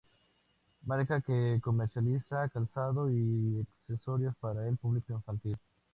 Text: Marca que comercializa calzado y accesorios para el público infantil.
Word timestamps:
Marca 0.83 1.21
que 1.21 1.59
comercializa 1.61 2.49
calzado 2.49 3.11
y 3.11 3.63
accesorios 3.83 4.35
para 4.39 4.67
el 4.67 4.75
público 4.77 5.13
infantil. 5.13 5.59